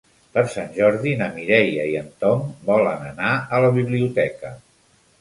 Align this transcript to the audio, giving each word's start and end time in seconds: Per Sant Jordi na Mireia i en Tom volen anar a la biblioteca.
Per 0.35 0.43
Sant 0.53 0.71
Jordi 0.77 1.13
na 1.19 1.27
Mireia 1.35 1.85
i 1.91 1.95
en 2.01 2.09
Tom 2.25 2.43
volen 2.73 3.07
anar 3.13 3.39
a 3.59 3.65
la 3.69 3.73
biblioteca. 3.81 4.57